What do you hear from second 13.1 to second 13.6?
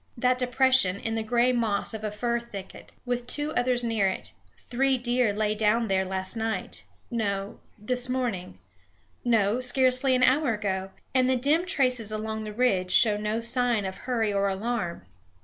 no